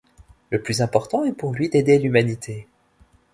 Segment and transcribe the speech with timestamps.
[0.49, 2.67] Le plus important est pour lui d'aider l'humanité.